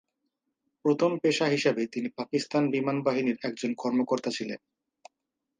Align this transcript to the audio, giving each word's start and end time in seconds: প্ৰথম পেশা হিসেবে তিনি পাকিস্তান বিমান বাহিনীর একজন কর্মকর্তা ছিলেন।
প্ৰথম 0.85 1.11
পেশা 1.23 1.45
হিসেবে 1.45 1.85
তিনি 1.87 2.09
পাকিস্তান 2.17 2.63
বিমান 2.71 2.97
বাহিনীর 3.01 3.37
একজন 3.43 3.71
কর্মকর্তা 3.77 4.29
ছিলেন। 4.31 4.59